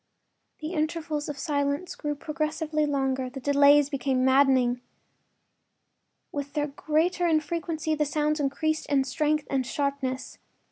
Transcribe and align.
The 0.61 0.73
intervals 0.73 1.29
of 1.29 1.37
silence 1.37 1.93
grew 1.93 2.15
progressively 2.15 2.87
longer; 2.87 3.29
the 3.29 3.39
delays 3.39 3.87
became 3.91 4.25
maddening. 4.25 4.81
With 6.31 6.53
their 6.53 6.65
greater 6.65 7.27
infrequency 7.27 7.93
the 7.93 8.05
sounds 8.05 8.39
increased 8.39 8.87
in 8.87 9.03
strength 9.03 9.45
and 9.47 9.63
sharpness. 9.63 10.39